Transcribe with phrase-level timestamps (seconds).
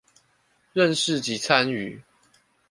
[0.73, 2.01] 認識及參與